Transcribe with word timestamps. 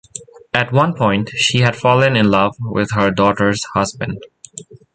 At 0.51 0.71
one 0.73 0.95
point 0.95 1.29
she 1.35 1.59
had 1.59 1.75
fallen 1.75 2.15
in 2.15 2.31
love 2.31 2.55
with 2.59 2.89
her 2.95 3.11
daughter's 3.11 3.63
husband. 3.75 4.17